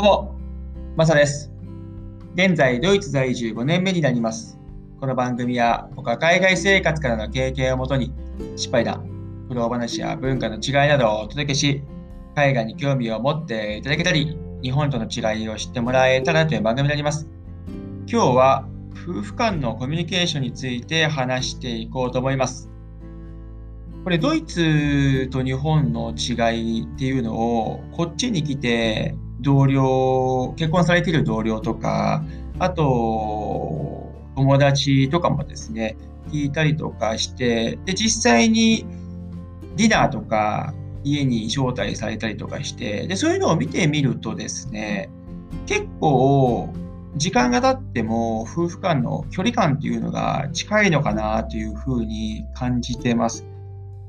[0.00, 0.34] どうも、
[0.96, 1.52] マサです。
[2.34, 4.58] 現在、ドイツ在住5年目になります。
[4.98, 8.10] この番組は、僕は海外生活からの経験をもとに、
[8.56, 9.04] 失敗談、
[9.48, 11.82] 苦労話や文化の違いなどをお届けし、
[12.34, 17.28] 海外に興味を持っていただけたり、日本との違いを知ってもらえたらという番組になります。
[18.10, 22.69] 今日は、夫婦間のコミュニケーションについて話していこうと思います。
[24.04, 32.24] これドイツと日本の違いっていうのをこっちに来て同僚結婚されている同僚とか
[32.58, 35.96] あと友達とかもですね
[36.30, 38.86] 聞いたりとかしてで実際に
[39.76, 45.10] ディナーとか家に招待されたりとかしてでそういうのを見てみるとですね
[45.66, 46.72] 結構
[47.16, 53.44] 時間が経っても夫婦間の距離感っていうのが近いのかなというふうに感じてます。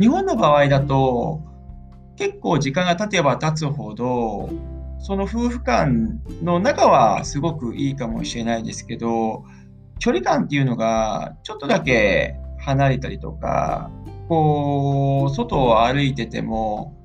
[0.00, 1.42] 日本の場合だと
[2.16, 4.48] 結構時間が経てば経つほど
[4.98, 9.44] その夫婦間の仲はすごくいいかもしれないですけど
[9.98, 13.90] 距離感っていうのがちょっとだけ離れたりとか
[14.28, 16.96] こう外を歩いてても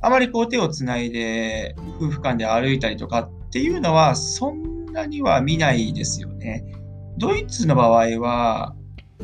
[0.00, 6.64] あまりこう手をつないで夫婦間で歩いたりとかっていうのはそんなには見ないですよね。
[7.16, 8.74] ドイツの場合は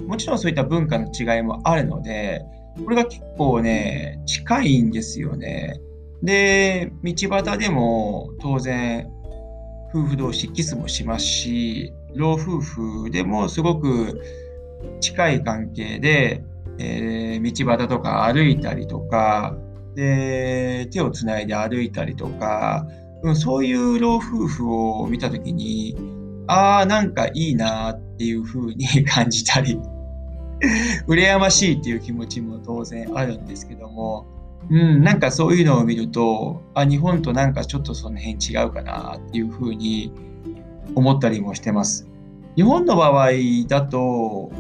[0.07, 2.45] もちろんそういった文化の違いもあるので
[2.77, 5.81] これが結構ね、近いんですよね。
[6.23, 9.11] で、道端でも当然、
[9.93, 14.21] 夫婦同士キスもしますし、老夫婦でもすごく
[15.01, 16.45] 近い関係で、
[16.79, 19.57] えー、道端とか歩いたりとか、
[19.95, 22.87] で、手をつないで歩いたりとか、
[23.35, 25.97] そういう老夫婦を見たときに、
[26.47, 29.79] ああ、なんかいいなっていうふうに 感じたり、
[31.09, 34.27] 羨ましいっていう気持ちも当然あるんですけども、
[34.69, 40.13] うん、なんかそういうのを見ると、あ、日本となんかちょっとその辺違うかなっていうふうに
[40.95, 42.09] 思ったりもしてます。
[42.57, 43.31] 日本の場合
[43.69, 44.51] だと、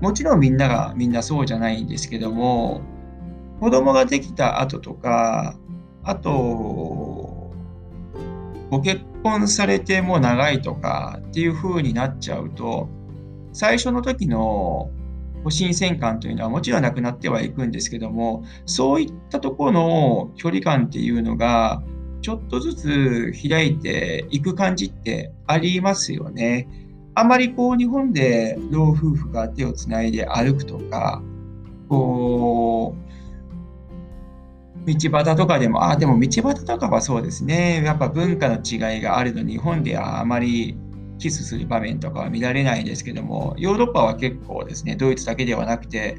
[0.00, 2.80] もちろんみんながみんなそうじゃないんですけども、
[3.60, 5.56] 子供ができた後とか、
[6.02, 7.52] あと、
[8.70, 12.88] ご結婚されても長いとかっていう風になっちゃうと、
[13.56, 14.90] 最初の時の
[15.48, 21.82] 新鮮感というのはもちろんなくなってはいくんですけどもそういったところの距離感っていうのが
[22.20, 26.68] ちょっとずつ開いていく感じってありますよね。
[27.14, 31.22] あまりこう日本で老夫婦が手をつないで歩くとか
[31.88, 32.94] こ
[34.86, 40.76] う道端とかでもあでも道端とかはそうですねやっぱ文化の違いがあるの日本ではあまり
[41.18, 46.16] キスする場面とかは見られないんですけども、ヨーロッパは結構ですね、ドイツだけではなくて、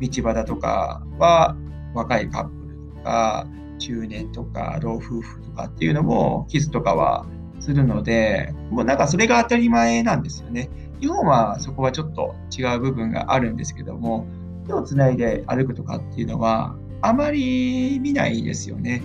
[0.00, 1.56] 道端とかは
[1.94, 3.46] 若いカップルとか、
[3.78, 7.26] 中年とか、老夫婦とかっていうのも、キスとかは
[7.60, 10.70] するので、もうなんかそれが当たり前なんですよね。
[11.00, 14.26] 日本はそこはちょっと違う部分があるんですけども、
[14.66, 19.02] 手をつないで歩くとかっていうのは、あまり見ないですよね。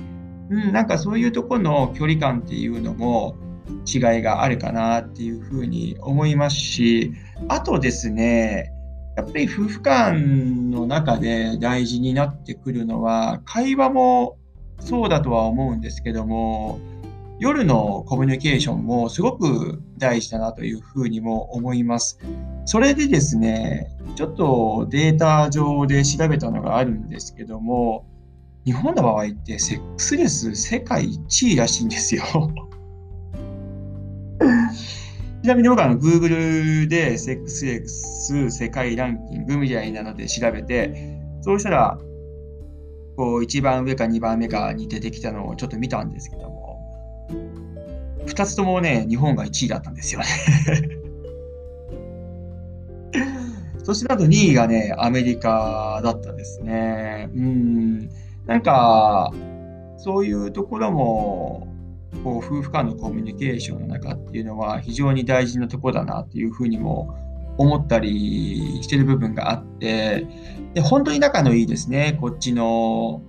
[0.50, 3.36] うん、なんかそういうとこの距離感っていうのも、
[3.86, 7.14] 違いがあるかなっていうふうに思いますし、
[7.48, 8.72] あとですね、
[9.16, 14.38] やっぱり夫婦間の中で大事になってくるのは、会話も
[14.80, 16.80] そうだとは思うんですけども、
[17.40, 22.20] 夜のコミュニケーションもすごく大事だなというふうにも思います。
[22.66, 28.06] それでですね、ちょっとデータ上で調べたのがあるんですけども、
[28.66, 32.24] 日本の場合ってセックスレス世界1位らしいんですよ。
[35.44, 42.00] ちなみに僕はあの Google でセックス世界ランキングみたいなので調べて、そうしたら、
[43.18, 46.64] こう一番上か2番目かに出てきたのをちょっと見たんですけども、
[48.26, 50.26] 2つともね、日本が1位だったんですよね
[53.84, 57.30] そしてあと2位がね、アメリカだったですね。
[57.36, 58.10] うん。
[58.46, 59.34] なんか、
[59.98, 61.73] そういうところも、
[62.24, 67.18] こう夫婦間のコミュニケーションの中っていうのは非常に大事なとこだなっていうふうにも
[67.58, 70.26] 思ったりしてる部分があって
[70.74, 73.22] で本当に仲のいいですねこっちの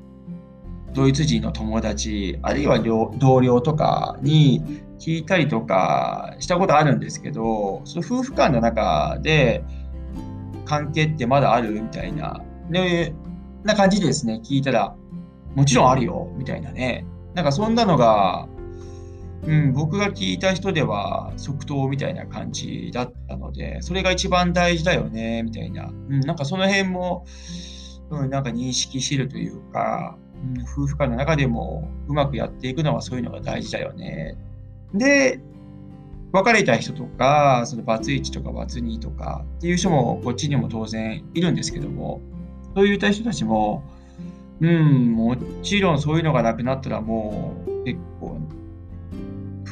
[0.92, 4.62] ドイツ人の友達あるいは同僚とかに
[4.98, 9.64] 聞いたりとかしたことあるんですけどその夫婦間の中で
[10.64, 13.12] 関係ってまだあるみたいなで
[13.64, 14.94] な感じでですね聞いたら
[15.54, 17.06] もちろんあるよみたいなね。
[17.34, 18.48] なんかそんなのが
[19.46, 25.86] うん、僕が聞いた人では即答みたいな感じだったので、それが一番大事だよね、みたいな。
[25.86, 27.26] うん、なんかその辺も、
[28.10, 30.16] うん、なんか認識してるというか、
[30.56, 34.36] うん、夫婦間の中でもうまくやっていくのはそういうのが大事だよね。
[34.94, 35.40] で、
[36.32, 42.20] 別れた人とか、そのバツ1とかバツ2とかっていう人もこっちにも当然いるんですけども、
[42.74, 43.84] そういった人たちも、
[44.60, 48.33] うん、もちろんそういうのがなくなったらもう結構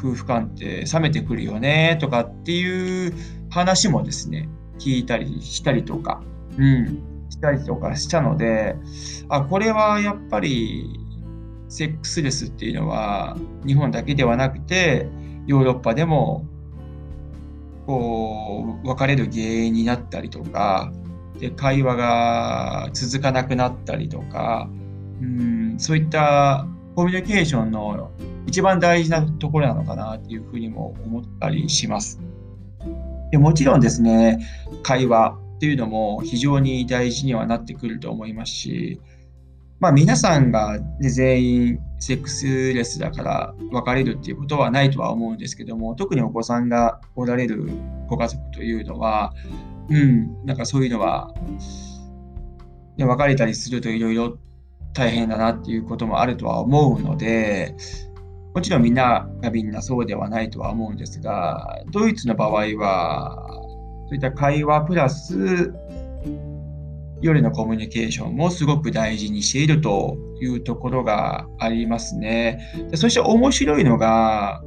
[0.02, 3.14] 夫婦間って冷めてくるよねとかっていう
[3.50, 6.22] 話もですね、聞いたりしたりとか、
[6.58, 8.75] うん、したりとかしたので、
[9.28, 10.99] あ、これはやっぱり
[11.69, 15.06] セックスレスっていうのは日本だけではなくて、
[15.46, 16.46] ヨーロッパでも
[17.87, 20.93] こう別れる原因になったりとか
[21.38, 24.69] で会話が続かなくなったりとか
[25.20, 28.12] うんそういったコミュニケーションの
[28.52, 32.20] 一番大事なところなのかなっていうふうにも思ったりします。
[33.31, 34.46] でもちろんですね
[34.82, 39.00] 会話っていうのも非常に大事にはなってくると思いますし
[39.81, 47.69] まあ、皆さんが、ね、全員セックスレスだから別れるっていうことはないとは思うんですけども特にお子さんがおられる
[48.06, 49.32] ご家族というのは、
[49.88, 51.34] うん、なんかそういうのは、
[52.96, 54.38] ね、別れたりするといろいろ
[54.93, 57.75] 大変だなっていうこともあるとは思うので
[58.54, 63.46] もちろんみんながみんなそうではないとは思うんですがドイツの場合は
[64.08, 65.72] そういった会話プラス
[67.22, 72.58] 夜のコミュニケーションもすごく大事にしているというところがありますね。
[72.90, 74.60] でそして面白いのが、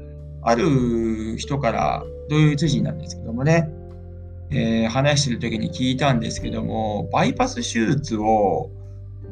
[0.46, 3.68] ある人からドイツ人なんですけどもね、
[4.52, 8.70] えー、話してる時に聞いたんですけども、バイパス手術を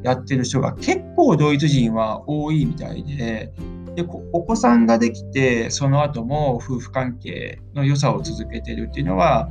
[0.01, 3.53] やってる人が結構ドイツ人は多いみたいで、
[3.95, 9.49] でお子さんができて、その後も夫婦関係の良さを続けてるっていうのは、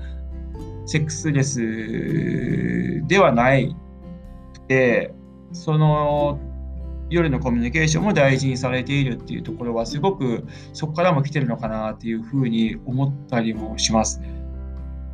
[0.86, 3.74] セックスレスではない
[4.54, 5.14] くて、
[5.52, 6.40] その
[7.08, 14.20] 夜のコミュニケーションも大事にされているっていうところはすごくそこからも来てるのかなっていうふうに思ったりもします。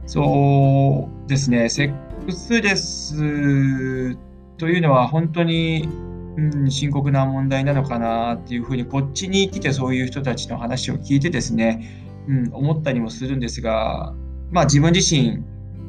[0.06, 4.16] そうですね、セックスレス
[4.56, 5.86] というのは本当に、
[6.38, 14.14] うん、深刻な問題なのかなっていうふうにこっちに来てそういう人たちの話を聞いてですね、うん、思ったりもするんですが、
[14.52, 15.42] まあ自分自身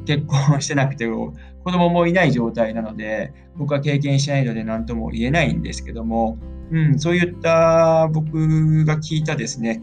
[0.06, 1.32] 結婚してなくて子
[1.64, 6.36] 供もいない状態なので僕は経験しないので何とも言えないんですけども、
[6.72, 9.82] うん、そういった僕が聞いたですね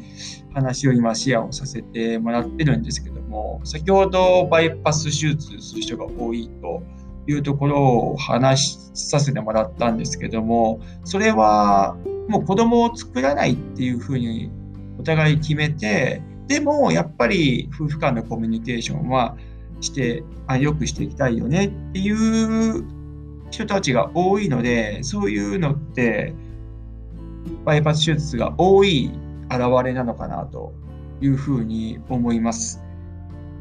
[0.54, 6.84] 話を今シェアをさせてもらってるんですけども先ほどバイパス手術する人が多いと
[7.28, 11.98] いうところを話しさせてもらったんですけどもそれは
[12.28, 14.50] もう子供を作らないっていうふうに
[15.00, 19.38] お互い決めてでもやっぱり夫婦間のコミュニケーションは
[19.82, 22.84] してあ良くしていきたいよねっていう
[23.52, 26.34] 人たちが多いのでそういうのって
[27.66, 29.12] バイパス手術が多い
[29.50, 30.74] 現れなのかなと
[31.22, 32.84] いうふうに思います。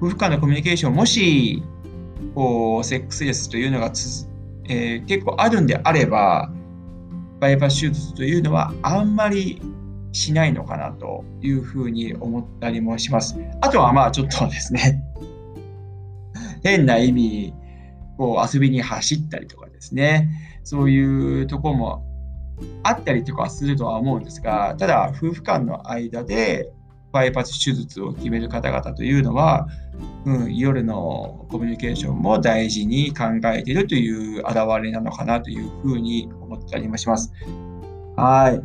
[0.01, 1.63] 夫婦間のコミュニケーションもし
[2.35, 4.29] こうセックスレスというのがつ、
[4.65, 6.51] えー、結構あるんであれば
[7.41, 9.61] バイパス手術というのはあんまり
[10.13, 13.37] しないのかなというふうに思ったりもします。
[13.61, 15.03] あとはまあちょっとですね
[16.65, 17.55] 変な意味、
[18.17, 20.31] こう遊びに走ったりとかですね、
[20.65, 22.03] そういうとこも
[22.83, 26.73] あったりとかするとは思うんですが、ただ夫婦間の間で
[27.17, 29.67] バイパス手術を決める方々というのは、
[30.27, 37.33] うん、夜のコミュニケーションも大事に考えているという表れなのかなというふうに思ったりもします。
[38.17, 38.61] はい。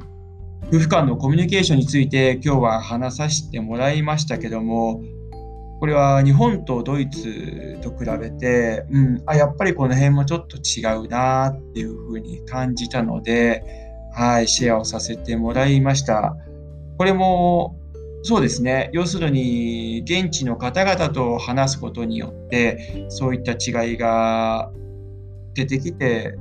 [0.68, 5.02] 夫婦間のコミュニケーションについて今日は話させてもらいましたけども、
[5.80, 13.64] これは日本とドイツと比べて、うん、あやっぱりこの辺もちょっと違うなっていうふうに感じたので、
[14.14, 16.36] はい、シェアをさせてもらいました。
[16.98, 17.81] これも
[18.24, 18.90] そうですね。
[18.94, 24.72] 要するに、現地の方々と話すことによって、そういった違いが
[25.56, 26.36] 出てきて、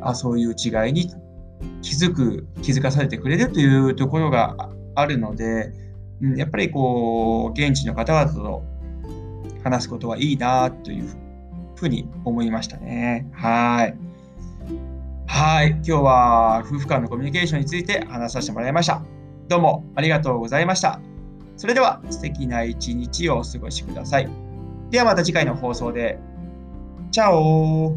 [0.00, 1.10] あそういう違いに
[1.82, 4.56] 気づく、気づかされてくれるというところが
[4.94, 5.72] あるので、
[6.22, 8.64] うん、やっぱりこう、現地の方々と
[9.62, 11.04] 話すことはいいなという
[11.74, 13.28] ふうに思いましたね。
[13.32, 13.96] はい。
[15.26, 15.70] はい。
[15.72, 19.02] 今日は夫婦間のコミュニケーションについて話させてもらいました。
[19.48, 21.00] どうもありがとうございました。
[21.56, 24.28] それでは素敵な一日をお過ごしください。
[24.90, 26.18] ではまた次回の放送で。
[27.12, 27.96] チャオ